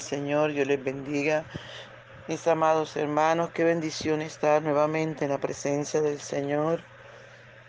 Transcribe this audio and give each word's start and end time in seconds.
Señor, 0.00 0.52
Dios 0.52 0.66
les 0.66 0.82
bendiga. 0.82 1.44
Mis 2.26 2.46
amados 2.46 2.96
hermanos, 2.96 3.50
qué 3.50 3.64
bendición 3.64 4.22
estar 4.22 4.62
nuevamente 4.62 5.24
en 5.24 5.30
la 5.30 5.38
presencia 5.38 6.00
del 6.00 6.20
Señor. 6.20 6.82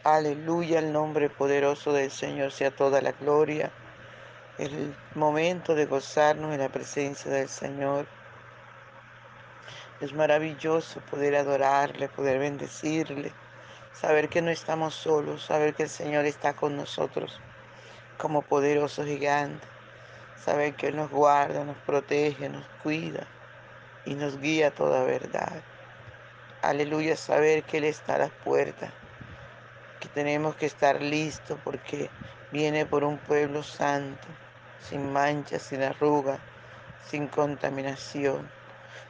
Aleluya, 0.04 0.80
el 0.80 0.94
nombre 0.94 1.30
poderoso 1.30 1.94
del 1.94 2.12
Señor 2.12 2.52
sea 2.52 2.72
toda 2.72 3.02
la 3.02 3.12
gloria. 3.12 3.72
El 4.58 4.96
momento 5.16 5.76
de 5.76 5.86
gozarnos 5.86 6.54
en 6.54 6.60
la 6.60 6.70
presencia 6.70 7.32
del 7.32 7.50
Señor. 7.50 8.08
Es 10.00 10.14
maravilloso 10.14 11.00
poder 11.12 11.36
adorarle, 11.36 12.10
poder 12.10 12.40
bendecirle, 12.40 13.32
saber 13.94 14.30
que 14.30 14.42
no 14.42 14.50
estamos 14.50 14.96
solos, 14.96 15.44
saber 15.46 15.74
que 15.74 15.84
el 15.84 15.90
Señor 15.90 16.26
está 16.26 16.54
con 16.54 16.76
nosotros 16.76 17.40
como 18.18 18.42
poderoso 18.42 19.04
gigante 19.04 19.68
saber 20.44 20.74
que 20.74 20.88
Él 20.88 20.96
nos 20.96 21.10
guarda, 21.10 21.64
nos 21.64 21.78
protege, 21.78 22.50
nos 22.50 22.66
cuida 22.84 23.28
y 24.06 24.16
nos 24.16 24.40
guía 24.40 24.68
a 24.68 24.72
toda 24.72 25.04
verdad. 25.04 25.62
Aleluya, 26.62 27.16
saber 27.16 27.64
que 27.64 27.78
Él 27.78 27.86
está 27.86 28.16
a 28.16 28.20
las 28.20 28.32
puertas, 28.32 28.92
que 30.00 30.08
tenemos 30.10 30.56
que 30.56 30.66
estar 30.66 31.02
listos 31.02 31.60
porque 31.64 32.10
viene 32.52 32.86
por 32.86 33.04
un 33.04 33.18
pueblo 33.18 33.64
santo, 33.64 34.28
sin 34.80 35.12
manchas, 35.14 35.62
sin 35.62 35.84
arrugas, 35.84 36.40
sin 37.08 37.28
contaminación. 37.28 38.50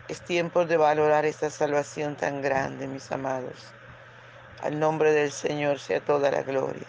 Es 0.07 0.21
tiempo 0.21 0.65
de 0.65 0.77
valorar 0.77 1.25
esta 1.25 1.49
salvación 1.49 2.15
tan 2.15 2.41
grande, 2.41 2.87
mis 2.87 3.11
amados. 3.11 3.73
Al 4.61 4.79
nombre 4.79 5.11
del 5.11 5.31
Señor 5.31 5.79
sea 5.79 6.01
toda 6.01 6.29
la 6.29 6.43
gloria. 6.43 6.87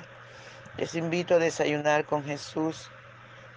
Les 0.77 0.95
invito 0.95 1.35
a 1.35 1.39
desayunar 1.39 2.05
con 2.05 2.25
Jesús 2.25 2.91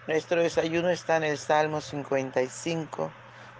nuestro 0.06 0.40
desayuno 0.40 0.88
está 0.88 1.16
en 1.16 1.24
el 1.24 1.36
Salmo 1.36 1.80
55, 1.80 3.10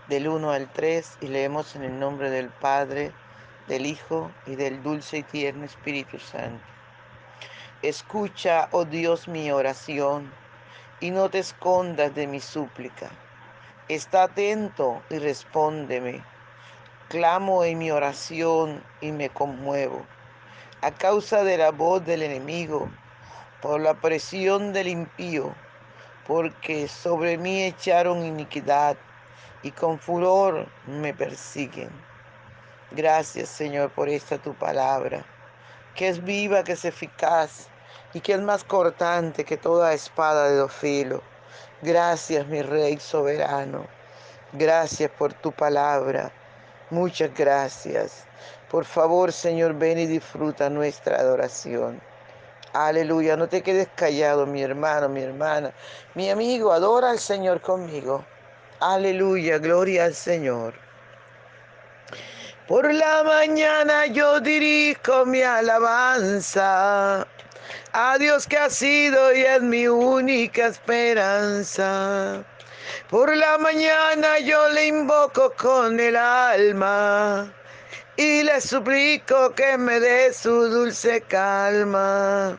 del 0.06 0.28
1 0.28 0.52
al 0.52 0.72
3, 0.72 1.18
y 1.22 1.26
leemos 1.26 1.74
en 1.74 1.82
el 1.82 1.98
nombre 1.98 2.30
del 2.30 2.50
Padre, 2.50 3.12
del 3.66 3.84
Hijo 3.84 4.30
y 4.46 4.54
del 4.54 4.80
dulce 4.80 5.18
y 5.18 5.22
tierno 5.24 5.64
Espíritu 5.64 6.20
Santo. 6.20 6.64
Escucha, 7.82 8.68
oh 8.70 8.84
Dios, 8.84 9.26
mi 9.26 9.50
oración, 9.50 10.32
y 11.00 11.10
no 11.10 11.28
te 11.28 11.40
escondas 11.40 12.14
de 12.14 12.28
mi 12.28 12.38
súplica. 12.38 13.10
Está 13.88 14.24
atento 14.24 15.02
y 15.10 15.18
respóndeme. 15.18 16.22
Clamo 17.08 17.64
en 17.64 17.78
mi 17.78 17.90
oración 17.90 18.84
y 19.00 19.10
me 19.10 19.30
conmuevo. 19.30 20.06
A 20.80 20.92
causa 20.92 21.42
de 21.42 21.58
la 21.58 21.72
voz 21.72 22.04
del 22.04 22.22
enemigo, 22.22 22.88
por 23.60 23.80
la 23.80 23.94
presión 23.94 24.72
del 24.72 24.86
impío, 24.86 25.52
porque 26.26 26.88
sobre 26.88 27.38
mí 27.38 27.62
echaron 27.62 28.24
iniquidad 28.24 28.96
y 29.62 29.70
con 29.70 29.98
furor 29.98 30.66
me 30.86 31.14
persiguen. 31.14 31.90
Gracias 32.90 33.48
Señor 33.48 33.90
por 33.90 34.08
esta 34.08 34.38
tu 34.38 34.54
palabra, 34.54 35.24
que 35.94 36.08
es 36.08 36.22
viva, 36.22 36.64
que 36.64 36.72
es 36.72 36.84
eficaz 36.84 37.68
y 38.12 38.20
que 38.20 38.32
es 38.32 38.40
más 38.40 38.64
cortante 38.64 39.44
que 39.44 39.56
toda 39.56 39.92
espada 39.92 40.48
de 40.48 40.56
dos 40.56 40.72
filos. 40.72 41.20
Gracias 41.82 42.46
mi 42.46 42.62
Rey 42.62 42.98
soberano, 42.98 43.86
gracias 44.52 45.10
por 45.10 45.32
tu 45.34 45.52
palabra, 45.52 46.32
muchas 46.90 47.32
gracias. 47.34 48.24
Por 48.70 48.84
favor 48.84 49.32
Señor, 49.32 49.74
ven 49.74 49.98
y 49.98 50.06
disfruta 50.06 50.70
nuestra 50.70 51.16
adoración. 51.18 52.00
Aleluya, 52.78 53.38
no 53.38 53.48
te 53.48 53.62
quedes 53.62 53.88
callado, 53.96 54.44
mi 54.44 54.62
hermano, 54.62 55.08
mi 55.08 55.22
hermana, 55.22 55.72
mi 56.14 56.28
amigo, 56.28 56.70
adora 56.70 57.10
al 57.10 57.18
Señor 57.18 57.62
conmigo. 57.62 58.22
Aleluya, 58.80 59.56
gloria 59.56 60.04
al 60.04 60.14
Señor. 60.14 60.74
Por 62.68 62.92
la 62.92 63.22
mañana 63.24 64.04
yo 64.04 64.40
dirijo 64.40 65.24
mi 65.24 65.40
alabanza 65.40 67.26
a 67.92 68.18
Dios 68.18 68.46
que 68.46 68.58
ha 68.58 68.68
sido 68.68 69.32
y 69.32 69.40
es 69.40 69.62
mi 69.62 69.88
única 69.88 70.66
esperanza. 70.66 72.44
Por 73.08 73.34
la 73.34 73.56
mañana 73.56 74.38
yo 74.40 74.68
le 74.68 74.88
invoco 74.88 75.50
con 75.56 75.98
el 75.98 76.14
alma 76.14 77.50
y 78.16 78.42
le 78.42 78.60
suplico 78.60 79.54
que 79.54 79.78
me 79.78 79.98
dé 79.98 80.34
su 80.34 80.68
dulce 80.68 81.22
calma. 81.22 82.58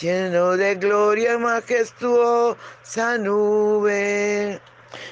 lleno 0.00 0.56
de 0.56 0.76
gloria 0.76 1.36
majestuosa 1.38 3.18
nube. 3.18 4.60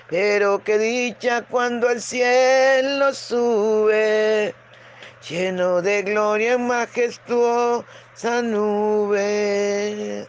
Pero 0.08 0.64
qué 0.64 0.78
dicha 0.78 1.42
cuando 1.42 1.88
al 1.88 2.00
cielo 2.00 3.12
sube, 3.12 4.54
lleno 5.28 5.82
de 5.82 6.02
gloria 6.02 6.56
majestuosa 6.58 8.42
nube. 8.42 10.26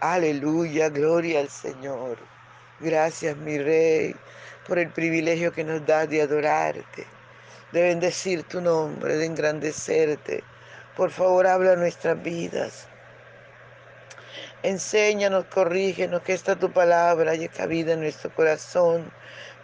Aleluya, 0.00 0.88
gloria 0.88 1.40
al 1.40 1.50
Señor. 1.50 2.18
Gracias, 2.80 3.36
mi 3.38 3.58
Rey, 3.58 4.14
por 4.66 4.78
el 4.78 4.90
privilegio 4.90 5.52
que 5.52 5.64
nos 5.64 5.84
das 5.84 6.08
de 6.08 6.22
adorarte, 6.22 7.04
de 7.72 7.82
bendecir 7.82 8.44
tu 8.44 8.60
nombre, 8.60 9.16
de 9.16 9.26
engrandecerte. 9.26 10.44
Por 10.96 11.10
favor, 11.10 11.48
habla 11.48 11.74
nuestras 11.74 12.22
vidas. 12.22 12.88
Enséñanos, 14.64 15.44
corrígenos, 15.44 16.22
que 16.22 16.32
esta 16.32 16.56
tu 16.56 16.72
palabra 16.72 17.30
haya 17.30 17.46
cabida 17.46 17.92
en 17.92 18.00
nuestro 18.00 18.34
corazón. 18.34 19.08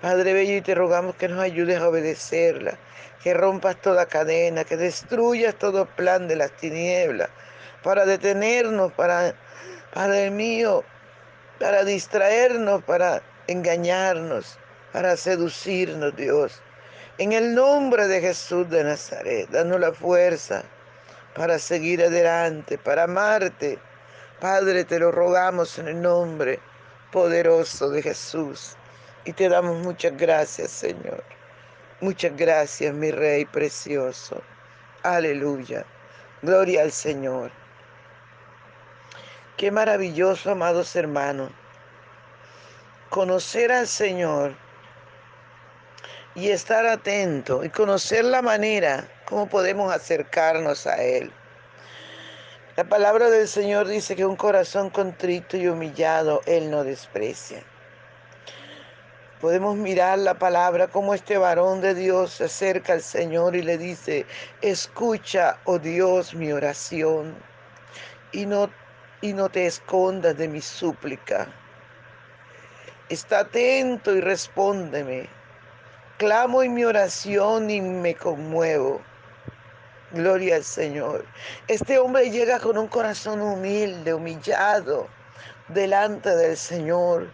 Padre 0.00 0.32
Bello, 0.32 0.54
y 0.54 0.60
te 0.60 0.72
rogamos 0.72 1.16
que 1.16 1.26
nos 1.26 1.40
ayudes 1.40 1.80
a 1.80 1.88
obedecerla, 1.88 2.78
que 3.20 3.34
rompas 3.34 3.74
toda 3.82 4.06
cadena, 4.06 4.62
que 4.62 4.76
destruyas 4.76 5.56
todo 5.56 5.86
plan 5.86 6.28
de 6.28 6.36
las 6.36 6.52
tinieblas, 6.52 7.28
para 7.82 8.06
detenernos, 8.06 8.92
para, 8.92 9.34
Padre 9.92 10.30
mío, 10.30 10.84
para 11.58 11.82
distraernos, 11.82 12.84
para 12.84 13.20
engañarnos, 13.48 14.60
para 14.92 15.16
seducirnos, 15.16 16.14
Dios. 16.14 16.62
En 17.18 17.32
el 17.32 17.52
nombre 17.52 18.06
de 18.06 18.20
Jesús 18.20 18.70
de 18.70 18.84
Nazaret, 18.84 19.48
danos 19.50 19.80
la 19.80 19.92
fuerza 19.92 20.62
para 21.34 21.58
seguir 21.58 22.00
adelante, 22.00 22.78
para 22.78 23.04
amarte 23.04 23.80
Padre, 24.44 24.84
te 24.84 24.98
lo 24.98 25.10
rogamos 25.10 25.78
en 25.78 25.88
el 25.88 26.02
nombre 26.02 26.60
poderoso 27.10 27.88
de 27.88 28.02
Jesús. 28.02 28.76
Y 29.24 29.32
te 29.32 29.48
damos 29.48 29.78
muchas 29.78 30.14
gracias, 30.18 30.70
Señor. 30.70 31.24
Muchas 32.02 32.36
gracias, 32.36 32.92
mi 32.92 33.10
Rey 33.10 33.46
precioso. 33.46 34.42
Aleluya. 35.02 35.86
Gloria 36.42 36.82
al 36.82 36.92
Señor. 36.92 37.52
Qué 39.56 39.70
maravilloso, 39.70 40.50
amados 40.50 40.94
hermanos. 40.94 41.50
Conocer 43.08 43.72
al 43.72 43.88
Señor 43.88 44.54
y 46.34 46.50
estar 46.50 46.84
atento 46.84 47.64
y 47.64 47.70
conocer 47.70 48.26
la 48.26 48.42
manera 48.42 49.08
como 49.24 49.48
podemos 49.48 49.90
acercarnos 49.90 50.86
a 50.86 51.02
Él. 51.02 51.32
La 52.76 52.82
palabra 52.82 53.30
del 53.30 53.46
Señor 53.46 53.86
dice 53.86 54.16
que 54.16 54.26
un 54.26 54.34
corazón 54.34 54.90
contrito 54.90 55.56
y 55.56 55.68
humillado 55.68 56.40
Él 56.44 56.72
no 56.72 56.82
desprecia. 56.82 57.62
Podemos 59.40 59.76
mirar 59.76 60.18
la 60.18 60.40
palabra 60.40 60.88
como 60.88 61.14
este 61.14 61.38
varón 61.38 61.80
de 61.80 61.94
Dios 61.94 62.32
se 62.32 62.46
acerca 62.46 62.94
al 62.94 63.02
Señor 63.02 63.54
y 63.54 63.62
le 63.62 63.78
dice, 63.78 64.26
escucha, 64.60 65.60
oh 65.66 65.78
Dios, 65.78 66.34
mi 66.34 66.50
oración 66.50 67.36
y 68.32 68.44
no, 68.44 68.68
y 69.20 69.34
no 69.34 69.48
te 69.50 69.66
escondas 69.66 70.36
de 70.36 70.48
mi 70.48 70.60
súplica. 70.60 71.46
Está 73.08 73.40
atento 73.40 74.16
y 74.16 74.20
respóndeme. 74.20 75.28
Clamo 76.18 76.64
en 76.64 76.74
mi 76.74 76.84
oración 76.84 77.70
y 77.70 77.80
me 77.80 78.16
conmuevo. 78.16 79.00
Gloria 80.14 80.54
al 80.54 80.64
Señor. 80.64 81.24
Este 81.66 81.98
hombre 81.98 82.30
llega 82.30 82.60
con 82.60 82.78
un 82.78 82.86
corazón 82.86 83.40
humilde, 83.42 84.14
humillado, 84.14 85.08
delante 85.66 86.30
del 86.36 86.56
Señor 86.56 87.28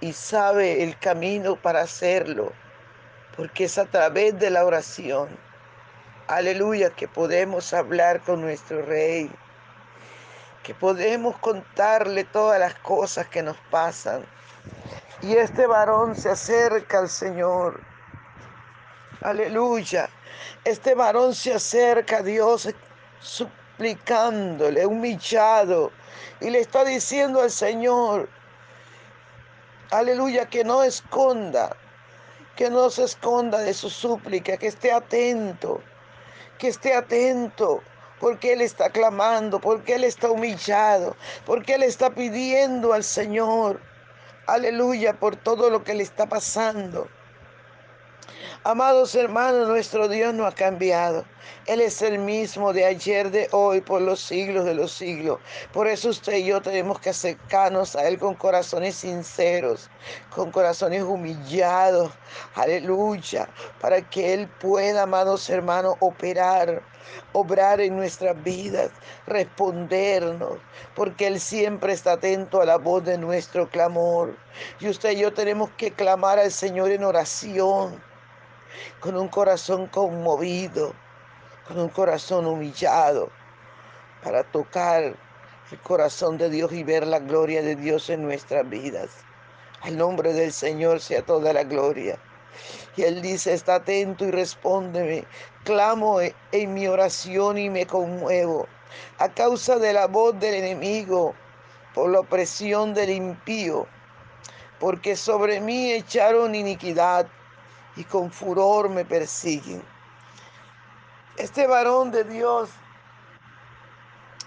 y 0.00 0.12
sabe 0.12 0.82
el 0.82 0.98
camino 0.98 1.54
para 1.54 1.82
hacerlo, 1.82 2.52
porque 3.36 3.64
es 3.64 3.78
a 3.78 3.84
través 3.84 4.36
de 4.40 4.50
la 4.50 4.64
oración. 4.64 5.28
Aleluya, 6.26 6.90
que 6.90 7.06
podemos 7.06 7.72
hablar 7.72 8.20
con 8.22 8.40
nuestro 8.40 8.82
Rey, 8.82 9.30
que 10.64 10.74
podemos 10.74 11.38
contarle 11.38 12.24
todas 12.24 12.58
las 12.58 12.74
cosas 12.74 13.28
que 13.28 13.44
nos 13.44 13.56
pasan. 13.70 14.24
Y 15.22 15.36
este 15.36 15.64
varón 15.68 16.16
se 16.16 16.30
acerca 16.30 16.98
al 16.98 17.08
Señor. 17.08 17.80
Aleluya 19.22 20.08
este 20.64 20.94
varón 20.94 21.34
se 21.34 21.54
acerca 21.54 22.18
a 22.18 22.22
Dios 22.22 22.68
suplicándole, 23.20 24.84
humillado, 24.86 25.90
y 26.40 26.50
le 26.50 26.60
está 26.60 26.84
diciendo 26.84 27.40
al 27.40 27.50
Señor, 27.50 28.28
aleluya, 29.90 30.46
que 30.46 30.64
no 30.64 30.82
esconda, 30.82 31.76
que 32.56 32.70
no 32.70 32.90
se 32.90 33.04
esconda 33.04 33.58
de 33.58 33.74
su 33.74 33.90
súplica, 33.90 34.56
que 34.56 34.66
esté 34.66 34.92
atento, 34.92 35.82
que 36.58 36.68
esté 36.68 36.94
atento, 36.94 37.82
porque 38.20 38.52
Él 38.52 38.60
está 38.60 38.90
clamando, 38.90 39.60
porque 39.60 39.94
Él 39.94 40.04
está 40.04 40.30
humillado, 40.30 41.16
porque 41.46 41.74
Él 41.74 41.82
está 41.82 42.10
pidiendo 42.10 42.92
al 42.92 43.04
Señor, 43.04 43.80
aleluya, 44.46 45.14
por 45.14 45.36
todo 45.36 45.70
lo 45.70 45.84
que 45.84 45.94
le 45.94 46.02
está 46.02 46.26
pasando. 46.26 47.08
Amados 48.62 49.14
hermanos, 49.14 49.68
nuestro 49.68 50.06
Dios 50.06 50.34
no 50.34 50.44
ha 50.44 50.52
cambiado. 50.52 51.24
Él 51.64 51.80
es 51.80 52.02
el 52.02 52.18
mismo 52.18 52.74
de 52.74 52.84
ayer, 52.84 53.30
de 53.30 53.48
hoy, 53.52 53.80
por 53.80 54.02
los 54.02 54.20
siglos 54.20 54.66
de 54.66 54.74
los 54.74 54.92
siglos. 54.92 55.40
Por 55.72 55.88
eso 55.88 56.10
usted 56.10 56.34
y 56.34 56.44
yo 56.44 56.60
tenemos 56.60 57.00
que 57.00 57.08
acercarnos 57.08 57.96
a 57.96 58.06
Él 58.06 58.18
con 58.18 58.34
corazones 58.34 58.96
sinceros, 58.96 59.88
con 60.28 60.52
corazones 60.52 61.04
humillados. 61.04 62.12
Aleluya. 62.54 63.48
Para 63.80 64.02
que 64.10 64.34
Él 64.34 64.46
pueda, 64.60 65.04
amados 65.04 65.48
hermanos, 65.48 65.94
operar, 66.00 66.82
obrar 67.32 67.80
en 67.80 67.96
nuestras 67.96 68.42
vidas, 68.42 68.90
respondernos. 69.26 70.58
Porque 70.94 71.28
Él 71.28 71.40
siempre 71.40 71.94
está 71.94 72.12
atento 72.12 72.60
a 72.60 72.66
la 72.66 72.76
voz 72.76 73.06
de 73.06 73.16
nuestro 73.16 73.70
clamor. 73.70 74.36
Y 74.80 74.88
usted 74.90 75.12
y 75.12 75.20
yo 75.20 75.32
tenemos 75.32 75.70
que 75.78 75.92
clamar 75.92 76.38
al 76.38 76.52
Señor 76.52 76.90
en 76.90 77.04
oración 77.04 78.09
con 79.00 79.16
un 79.16 79.28
corazón 79.28 79.86
conmovido, 79.86 80.94
con 81.66 81.78
un 81.78 81.88
corazón 81.88 82.46
humillado, 82.46 83.30
para 84.22 84.44
tocar 84.44 85.14
el 85.70 85.78
corazón 85.82 86.38
de 86.38 86.50
Dios 86.50 86.72
y 86.72 86.82
ver 86.82 87.06
la 87.06 87.20
gloria 87.20 87.62
de 87.62 87.76
Dios 87.76 88.10
en 88.10 88.22
nuestras 88.22 88.68
vidas. 88.68 89.10
Al 89.82 89.96
nombre 89.96 90.32
del 90.32 90.52
Señor 90.52 91.00
sea 91.00 91.22
toda 91.22 91.52
la 91.52 91.64
gloria. 91.64 92.18
Y 92.96 93.02
Él 93.02 93.22
dice, 93.22 93.54
está 93.54 93.76
atento 93.76 94.24
y 94.26 94.30
respóndeme. 94.30 95.24
Clamo 95.64 96.20
en 96.20 96.74
mi 96.74 96.86
oración 96.86 97.56
y 97.56 97.70
me 97.70 97.86
conmuevo 97.86 98.66
a 99.18 99.28
causa 99.28 99.76
de 99.76 99.92
la 99.92 100.06
voz 100.06 100.38
del 100.40 100.54
enemigo, 100.54 101.34
por 101.94 102.10
la 102.10 102.20
opresión 102.20 102.94
del 102.94 103.10
impío, 103.10 103.86
porque 104.78 105.16
sobre 105.16 105.60
mí 105.60 105.92
echaron 105.92 106.54
iniquidad 106.54 107.26
y 107.96 108.04
con 108.04 108.30
furor 108.30 108.88
me 108.88 109.04
persiguen. 109.04 109.82
Este 111.36 111.66
varón 111.66 112.10
de 112.10 112.24
Dios 112.24 112.70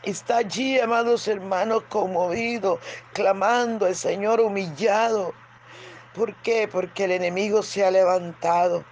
está 0.03 0.37
allí, 0.37 0.79
amados 0.79 1.27
hermanos, 1.27 1.83
conmovido, 1.89 2.79
clamando 3.13 3.85
al 3.85 3.95
Señor 3.95 4.39
humillado. 4.39 5.33
¿Por 6.13 6.35
qué? 6.43 6.67
Porque 6.67 7.05
el 7.05 7.11
enemigo 7.11 7.63
se 7.63 7.83
ha 7.85 7.91
levantado. 7.91 8.83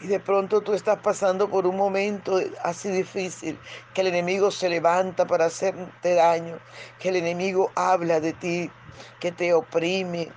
Y 0.00 0.06
de 0.06 0.20
pronto 0.20 0.60
tú 0.60 0.74
estás 0.74 0.98
pasando 1.00 1.48
por 1.48 1.66
un 1.66 1.76
momento 1.76 2.38
así 2.62 2.88
difícil, 2.88 3.58
que 3.94 4.02
el 4.02 4.08
enemigo 4.08 4.50
se 4.50 4.68
levanta 4.68 5.26
para 5.26 5.46
hacerte 5.46 6.14
daño, 6.14 6.58
que 7.00 7.08
el 7.08 7.16
enemigo 7.16 7.72
habla 7.74 8.20
de 8.20 8.32
ti, 8.32 8.70
que 9.18 9.32
te 9.32 9.52
oprime, 9.52 10.28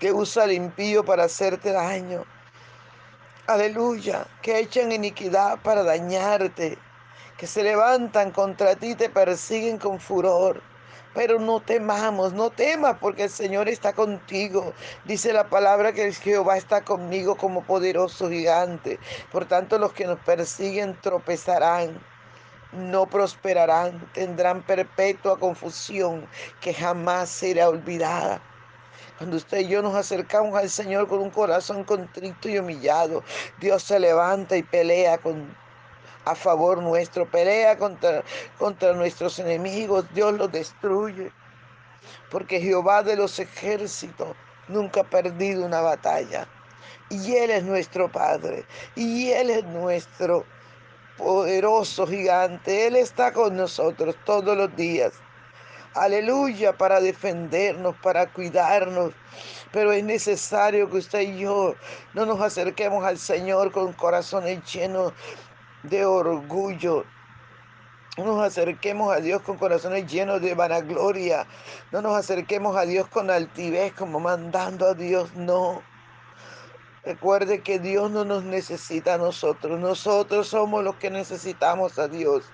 que 0.00 0.12
usa 0.12 0.44
el 0.44 0.52
impío 0.52 1.04
para 1.04 1.24
hacerte 1.24 1.72
daño. 1.72 2.24
Aleluya, 3.46 4.26
que 4.40 4.58
echan 4.58 4.92
iniquidad 4.92 5.60
para 5.60 5.82
dañarte, 5.82 6.78
que 7.36 7.46
se 7.46 7.62
levantan 7.62 8.30
contra 8.30 8.74
ti, 8.76 8.94
te 8.94 9.10
persiguen 9.10 9.76
con 9.78 10.00
furor. 10.00 10.62
Pero 11.12 11.38
no 11.38 11.60
temamos, 11.60 12.32
no 12.32 12.50
temas 12.50 12.96
porque 12.98 13.24
el 13.24 13.30
Señor 13.30 13.68
está 13.68 13.92
contigo. 13.92 14.72
Dice 15.04 15.32
la 15.32 15.50
palabra 15.50 15.92
que 15.92 16.12
Jehová 16.12 16.56
está 16.56 16.82
conmigo 16.82 17.36
como 17.36 17.62
poderoso 17.64 18.30
gigante. 18.30 18.98
Por 19.30 19.44
tanto, 19.46 19.78
los 19.78 19.92
que 19.92 20.06
nos 20.06 20.20
persiguen 20.20 20.96
tropezarán, 21.00 22.00
no 22.72 23.06
prosperarán, 23.06 24.08
tendrán 24.14 24.62
perpetua 24.62 25.38
confusión 25.38 26.26
que 26.60 26.72
jamás 26.72 27.28
será 27.28 27.68
olvidada. 27.68 28.40
Cuando 29.20 29.36
usted 29.36 29.58
y 29.58 29.68
yo 29.68 29.82
nos 29.82 29.94
acercamos 29.94 30.54
al 30.58 30.70
Señor 30.70 31.06
con 31.06 31.18
un 31.18 31.28
corazón 31.28 31.84
contrito 31.84 32.48
y 32.48 32.56
humillado, 32.56 33.22
Dios 33.60 33.82
se 33.82 34.00
levanta 34.00 34.56
y 34.56 34.62
pelea 34.62 35.20
a 36.24 36.34
favor 36.34 36.78
nuestro, 36.78 37.30
pelea 37.30 37.76
contra, 37.76 38.24
contra 38.56 38.94
nuestros 38.94 39.38
enemigos, 39.38 40.06
Dios 40.14 40.32
los 40.38 40.50
destruye. 40.50 41.30
Porque 42.30 42.62
Jehová 42.62 43.02
de 43.02 43.16
los 43.16 43.38
ejércitos 43.38 44.34
nunca 44.68 45.02
ha 45.02 45.04
perdido 45.04 45.66
una 45.66 45.82
batalla. 45.82 46.48
Y 47.10 47.36
Él 47.36 47.50
es 47.50 47.62
nuestro 47.62 48.10
Padre. 48.10 48.64
Y 48.96 49.32
Él 49.32 49.50
es 49.50 49.64
nuestro 49.64 50.46
poderoso 51.18 52.06
gigante. 52.06 52.86
Él 52.86 52.96
está 52.96 53.34
con 53.34 53.54
nosotros 53.54 54.16
todos 54.24 54.56
los 54.56 54.74
días. 54.76 55.12
Aleluya, 55.94 56.76
para 56.76 57.00
defendernos, 57.00 57.96
para 57.96 58.26
cuidarnos. 58.32 59.12
Pero 59.72 59.92
es 59.92 60.04
necesario 60.04 60.90
que 60.90 60.98
usted 60.98 61.20
y 61.20 61.40
yo 61.40 61.74
no 62.14 62.26
nos 62.26 62.40
acerquemos 62.40 63.04
al 63.04 63.18
Señor 63.18 63.72
con 63.72 63.92
corazones 63.92 64.60
llenos 64.72 65.12
de 65.82 66.04
orgullo, 66.04 67.04
no 68.18 68.24
nos 68.24 68.44
acerquemos 68.44 69.14
a 69.14 69.20
Dios 69.20 69.40
con 69.40 69.56
corazones 69.56 70.10
llenos 70.10 70.42
de 70.42 70.54
vanagloria. 70.54 71.46
No 71.92 72.02
nos 72.02 72.16
acerquemos 72.16 72.76
a 72.76 72.82
Dios 72.82 73.08
con 73.08 73.30
altivez 73.30 73.94
como 73.94 74.18
mandando 74.18 74.88
a 74.88 74.94
Dios. 74.94 75.32
No. 75.36 75.80
Recuerde 77.02 77.62
que 77.62 77.78
Dios 77.78 78.10
no 78.10 78.26
nos 78.26 78.44
necesita 78.44 79.14
a 79.14 79.18
nosotros, 79.18 79.80
nosotros 79.80 80.48
somos 80.48 80.84
los 80.84 80.96
que 80.96 81.08
necesitamos 81.08 81.98
a 81.98 82.08
Dios. 82.08 82.44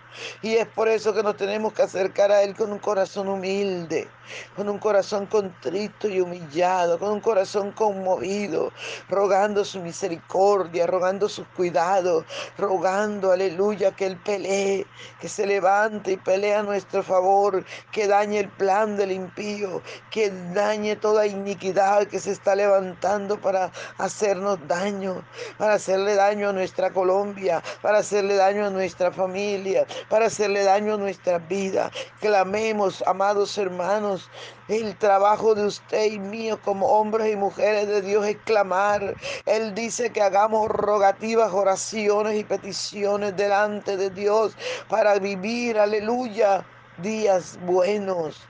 Y 0.41 0.55
es 0.55 0.67
por 0.69 0.89
eso 0.89 1.13
que 1.13 1.23
nos 1.25 1.37
tenemos 1.37 1.73
que 1.73 1.83
acercar 1.83 2.31
a 2.31 2.43
Él 2.43 2.55
con 2.55 2.73
un 2.73 2.79
corazón 2.79 3.29
humilde, 3.29 4.09
con 4.55 4.69
un 4.69 4.79
corazón 4.79 5.27
contrito 5.27 6.09
y 6.09 6.21
humillado, 6.21 6.99
con 6.99 7.11
un 7.11 7.21
corazón 7.21 7.73
conmovido, 7.73 8.73
rogando 9.09 9.65
su 9.65 9.81
misericordia, 9.81 10.87
rogando 10.87 11.29
sus 11.29 11.47
cuidados, 11.49 12.25
rogando, 12.57 13.33
aleluya, 13.33 13.91
que 13.97 14.07
Él 14.07 14.17
pelee, 14.17 14.87
que 15.21 15.29
se 15.29 15.45
levante 15.47 16.13
y 16.13 16.17
pelee 16.17 16.55
a 16.55 16.63
nuestro 16.63 17.03
favor, 17.03 17.65
que 17.91 18.07
dañe 18.07 18.39
el 18.39 18.49
plan 18.49 18.97
del 18.97 19.11
impío, 19.11 19.83
que 20.11 20.31
dañe 20.55 20.97
toda 20.97 21.27
iniquidad 21.27 22.07
que 22.07 22.21
se 22.21 22.31
está 22.31 22.55
levantando 22.55 23.39
para 23.41 23.71
hacer 23.99 24.36
daño, 24.69 25.25
para 25.59 25.75
hacerle 25.75 26.15
daño 26.15 26.51
a 26.51 26.53
nuestra 26.53 26.91
Colombia, 26.91 27.63
para 27.83 27.99
hacerle 27.99 28.37
daño 28.37 28.67
a 28.67 28.71
nuestra 28.71 29.11
familia, 29.11 29.87
para 30.09 30.27
hacerle 30.27 30.65
daño 30.65 30.95
a 30.95 30.99
nuestra 30.99 31.39
vida. 31.39 31.91
Clamemos, 32.21 33.03
amados 33.07 33.57
hermanos, 33.59 34.31
el 34.69 34.97
trabajo 34.97 35.55
de 35.55 35.67
usted 35.67 36.13
y 36.13 36.19
mío 36.19 36.59
como 36.65 36.87
hombres 36.87 37.33
y 37.33 37.37
mujeres 37.37 37.87
de 37.89 38.03
Dios 38.03 38.27
es 38.27 38.37
clamar. 38.45 39.15
Él 39.47 39.75
dice 39.75 40.11
que 40.11 40.23
hagamos 40.23 40.69
rogativas, 40.69 41.53
oraciones 41.53 42.39
y 42.39 42.45
peticiones 42.45 43.37
delante 43.37 43.97
de 43.97 44.11
Dios 44.11 44.57
para 44.89 45.19
vivir, 45.19 45.79
aleluya, 45.79 46.67
días 46.99 47.59
buenos 47.63 48.47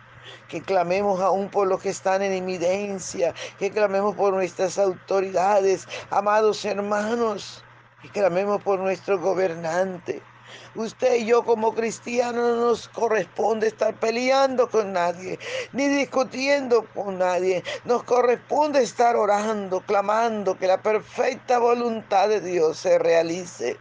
que 0.48 0.62
clamemos 0.62 1.20
aún 1.20 1.48
por 1.48 1.66
los 1.66 1.80
que 1.80 1.90
están 1.90 2.22
en 2.22 2.32
evidencia, 2.32 3.34
que 3.58 3.70
clamemos 3.70 4.14
por 4.14 4.32
nuestras 4.32 4.78
autoridades, 4.78 5.86
amados 6.10 6.64
hermanos, 6.64 7.62
que 8.02 8.08
clamemos 8.10 8.62
por 8.62 8.78
nuestro 8.78 9.18
gobernante. 9.18 10.22
Usted 10.74 11.16
y 11.16 11.26
yo 11.26 11.44
como 11.44 11.74
cristianos 11.74 12.56
no 12.56 12.66
nos 12.66 12.88
corresponde 12.88 13.66
estar 13.66 13.94
peleando 13.98 14.68
con 14.68 14.92
nadie, 14.92 15.38
ni 15.72 15.88
discutiendo 15.88 16.86
con 16.94 17.18
nadie. 17.18 17.64
Nos 17.84 18.04
corresponde 18.04 18.82
estar 18.82 19.16
orando, 19.16 19.80
clamando 19.80 20.56
que 20.56 20.66
la 20.66 20.80
perfecta 20.82 21.58
voluntad 21.58 22.28
de 22.28 22.40
Dios 22.40 22.78
se 22.78 22.98
realice 22.98 23.76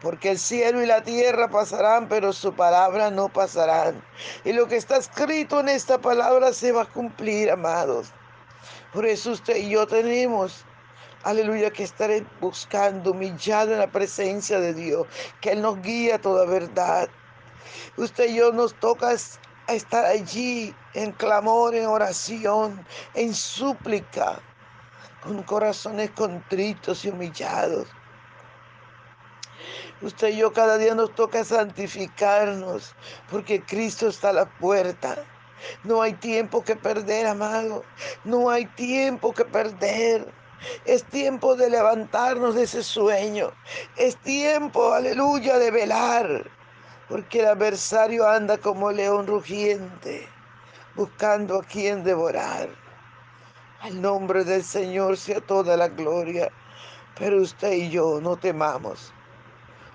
porque 0.00 0.30
el 0.30 0.38
cielo 0.38 0.82
y 0.82 0.86
la 0.86 1.02
tierra 1.02 1.48
pasarán, 1.48 2.08
pero 2.08 2.32
su 2.32 2.54
palabra 2.54 3.10
no 3.10 3.28
pasarán. 3.28 4.02
Y 4.44 4.52
lo 4.52 4.68
que 4.68 4.76
está 4.76 4.96
escrito 4.96 5.60
en 5.60 5.68
esta 5.68 5.98
palabra 5.98 6.52
se 6.52 6.72
va 6.72 6.82
a 6.82 6.86
cumplir, 6.92 7.50
amados. 7.50 8.12
Por 8.92 9.06
eso 9.06 9.32
usted 9.32 9.56
y 9.56 9.70
yo 9.70 9.86
tenemos, 9.86 10.64
aleluya, 11.24 11.70
que 11.70 11.82
estar 11.82 12.10
buscando, 12.40 13.10
humillado 13.10 13.72
en 13.72 13.80
la 13.80 13.90
presencia 13.90 14.60
de 14.60 14.72
Dios, 14.72 15.06
que 15.40 15.52
Él 15.52 15.62
nos 15.62 15.82
guía 15.82 16.16
a 16.16 16.20
toda 16.20 16.46
verdad. 16.46 17.08
Usted 17.96 18.30
y 18.30 18.36
yo 18.36 18.52
nos 18.52 18.74
toca 18.74 19.12
estar 19.12 20.04
allí 20.04 20.74
en 20.94 21.10
clamor, 21.12 21.74
en 21.74 21.86
oración, 21.86 22.86
en 23.14 23.34
súplica, 23.34 24.40
con 25.22 25.42
corazones 25.42 26.10
contritos 26.12 27.04
y 27.04 27.08
humillados 27.08 27.88
Usted 30.00 30.28
y 30.28 30.36
yo 30.36 30.52
cada 30.52 30.78
día 30.78 30.94
nos 30.94 31.12
toca 31.14 31.44
santificarnos 31.44 32.94
porque 33.30 33.60
Cristo 33.60 34.08
está 34.08 34.30
a 34.30 34.32
la 34.32 34.46
puerta. 34.46 35.24
No 35.82 36.02
hay 36.02 36.12
tiempo 36.12 36.62
que 36.62 36.76
perder, 36.76 37.26
amado. 37.26 37.82
No 38.24 38.48
hay 38.48 38.66
tiempo 38.66 39.34
que 39.34 39.44
perder. 39.44 40.32
Es 40.84 41.04
tiempo 41.04 41.56
de 41.56 41.70
levantarnos 41.70 42.54
de 42.54 42.62
ese 42.64 42.84
sueño. 42.84 43.52
Es 43.96 44.16
tiempo, 44.18 44.92
aleluya, 44.92 45.58
de 45.58 45.70
velar. 45.72 46.48
Porque 47.08 47.40
el 47.40 47.46
adversario 47.46 48.28
anda 48.28 48.58
como 48.58 48.92
león 48.92 49.26
rugiente, 49.26 50.28
buscando 50.94 51.58
a 51.58 51.64
quien 51.64 52.04
devorar. 52.04 52.68
Al 53.80 54.00
nombre 54.00 54.44
del 54.44 54.62
Señor 54.62 55.16
sea 55.16 55.40
toda 55.40 55.76
la 55.76 55.88
gloria. 55.88 56.52
Pero 57.18 57.42
usted 57.42 57.72
y 57.72 57.90
yo 57.90 58.20
no 58.20 58.36
temamos 58.36 59.12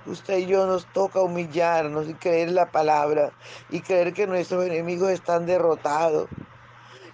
usted 0.06 0.40
y 0.40 0.46
yo 0.48 0.66
nos 0.68 0.86
toca 0.94 1.22
humillarnos 1.22 2.10
y 2.10 2.14
creer 2.14 2.52
la 2.52 2.72
palabra 2.72 3.32
y 3.70 3.82
creer 3.82 4.14
que 4.14 4.28
nuestros 4.28 4.66
enemigos 4.66 5.12
están 5.12 5.46
derrotados. 5.46 6.28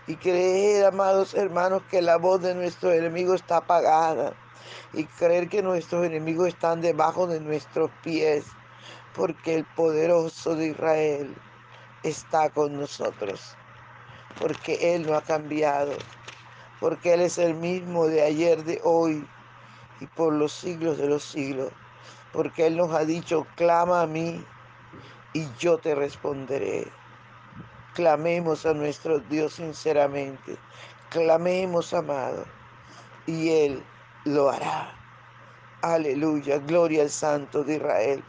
Y 0.07 0.15
creer, 0.15 0.85
amados 0.85 1.35
hermanos, 1.35 1.83
que 1.89 2.01
la 2.01 2.17
voz 2.17 2.41
de 2.41 2.55
nuestro 2.55 2.91
enemigo 2.91 3.35
está 3.35 3.57
apagada. 3.57 4.33
Y 4.93 5.05
creer 5.05 5.49
que 5.49 5.61
nuestros 5.61 6.03
enemigos 6.05 6.47
están 6.47 6.81
debajo 6.81 7.27
de 7.27 7.39
nuestros 7.39 7.91
pies. 8.03 8.45
Porque 9.13 9.55
el 9.55 9.65
poderoso 9.65 10.55
de 10.55 10.67
Israel 10.67 11.35
está 12.01 12.49
con 12.49 12.79
nosotros. 12.79 13.55
Porque 14.39 14.95
Él 14.95 15.05
no 15.05 15.15
ha 15.15 15.21
cambiado. 15.21 15.93
Porque 16.79 17.13
Él 17.13 17.21
es 17.21 17.37
el 17.37 17.53
mismo 17.53 18.07
de 18.07 18.23
ayer, 18.23 18.63
de 18.63 18.81
hoy 18.83 19.27
y 19.99 20.07
por 20.07 20.33
los 20.33 20.53
siglos 20.53 20.97
de 20.97 21.07
los 21.07 21.23
siglos 21.23 21.71
porque 22.31 22.67
Él 22.67 22.77
nos 22.77 22.93
ha 22.93 23.05
dicho, 23.05 23.47
clama 23.55 24.01
a 24.01 24.07
mí 24.07 24.43
y 25.33 25.47
yo 25.59 25.77
te 25.77 25.95
responderé. 25.95 26.87
Clamemos 27.93 28.65
a 28.65 28.73
nuestro 28.73 29.19
Dios 29.19 29.53
sinceramente, 29.53 30.57
clamemos, 31.09 31.93
amado, 31.93 32.45
y 33.25 33.49
Él 33.49 33.83
lo 34.25 34.49
hará. 34.49 34.93
Aleluya, 35.81 36.59
gloria 36.59 37.03
al 37.03 37.09
Santo 37.09 37.63
de 37.63 37.75
Israel. 37.75 38.23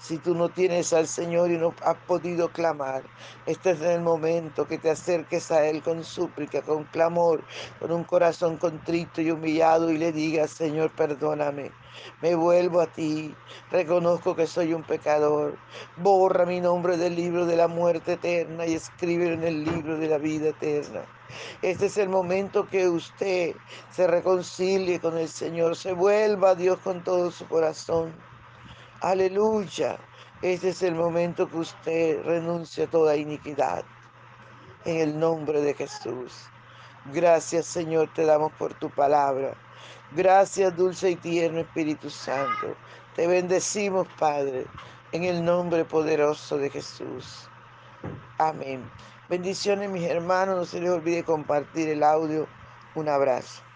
Si 0.00 0.16
tú 0.18 0.32
no 0.32 0.48
tienes 0.48 0.92
al 0.92 1.08
Señor 1.08 1.50
y 1.50 1.58
no 1.58 1.74
has 1.84 1.96
podido 2.06 2.50
clamar, 2.50 3.02
este 3.46 3.72
es 3.72 3.80
el 3.80 4.00
momento 4.00 4.68
que 4.68 4.78
te 4.78 4.90
acerques 4.90 5.50
a 5.50 5.66
Él 5.66 5.82
con 5.82 6.04
súplica, 6.04 6.62
con 6.62 6.84
clamor, 6.84 7.42
con 7.80 7.90
un 7.90 8.04
corazón 8.04 8.58
contrito 8.58 9.20
y 9.20 9.32
humillado 9.32 9.90
y 9.90 9.98
le 9.98 10.12
digas, 10.12 10.52
Señor, 10.52 10.92
perdóname. 10.92 11.72
Me 12.22 12.36
vuelvo 12.36 12.80
a 12.80 12.86
ti, 12.86 13.34
reconozco 13.72 14.36
que 14.36 14.46
soy 14.46 14.72
un 14.72 14.84
pecador. 14.84 15.58
Borra 15.96 16.46
mi 16.46 16.60
nombre 16.60 16.96
del 16.96 17.16
libro 17.16 17.44
de 17.44 17.56
la 17.56 17.66
muerte 17.66 18.12
eterna 18.12 18.66
y 18.66 18.74
escríbelo 18.74 19.32
en 19.32 19.42
el 19.42 19.64
libro 19.64 19.98
de 19.98 20.06
la 20.06 20.18
vida 20.18 20.50
eterna. 20.50 21.02
Este 21.60 21.86
es 21.86 21.98
el 21.98 22.08
momento 22.08 22.68
que 22.68 22.88
usted 22.88 23.56
se 23.90 24.06
reconcilie 24.06 25.00
con 25.00 25.18
el 25.18 25.28
Señor, 25.28 25.74
se 25.74 25.92
vuelva 25.92 26.50
a 26.50 26.54
Dios 26.54 26.78
con 26.78 27.02
todo 27.02 27.32
su 27.32 27.48
corazón 27.48 28.14
Aleluya. 29.00 29.96
Este 30.42 30.70
es 30.70 30.82
el 30.82 30.96
momento 30.96 31.48
que 31.48 31.58
usted 31.58 32.20
renuncia 32.24 32.84
a 32.84 32.90
toda 32.90 33.14
iniquidad. 33.14 33.84
En 34.84 34.96
el 34.96 35.18
nombre 35.20 35.60
de 35.60 35.72
Jesús. 35.72 36.50
Gracias 37.12 37.66
Señor 37.66 38.12
te 38.12 38.24
damos 38.24 38.50
por 38.54 38.74
tu 38.74 38.90
palabra. 38.90 39.54
Gracias 40.10 40.76
dulce 40.76 41.10
y 41.10 41.16
tierno 41.16 41.60
Espíritu 41.60 42.10
Santo. 42.10 42.74
Te 43.14 43.28
bendecimos 43.28 44.08
Padre. 44.18 44.66
En 45.12 45.22
el 45.22 45.44
nombre 45.44 45.84
poderoso 45.84 46.58
de 46.58 46.68
Jesús. 46.68 47.48
Amén. 48.38 48.90
Bendiciones 49.28 49.90
mis 49.90 50.10
hermanos. 50.10 50.56
No 50.56 50.64
se 50.64 50.80
les 50.80 50.90
olvide 50.90 51.22
compartir 51.22 51.88
el 51.88 52.02
audio. 52.02 52.48
Un 52.96 53.08
abrazo. 53.08 53.67